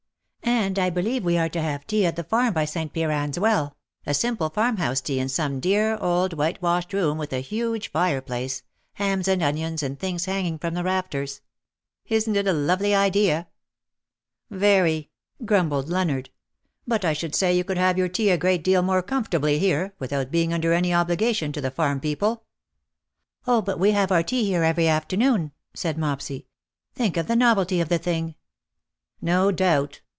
[0.43, 2.93] And I believe we are to have tea at the farm by St.
[2.93, 7.89] Piran^s well— a simple farmhouse tea in some dear old whitewashed room with a huge
[7.91, 8.61] fireplace,
[8.93, 11.41] hams and onions and things hanging from the rafters.
[12.09, 13.47] Isn^t it a lovely idea
[14.51, 15.09] T' <i Yery/^
[15.45, 16.29] grumbled Leonard;
[16.85, 19.43] ^' but I should say you could have your tea a great deal more comfort CROWNED
[19.43, 22.41] WITH SNAKES." 175 ably liere, without being under an obligation to the farm people/^ '^
[23.47, 26.41] Oh, but we have our tea here every afternoon/' said Mopsy.
[26.41, 26.45] '^
[26.95, 28.35] Think of the novelty of the thing."
[29.23, 30.01] '^No doubt.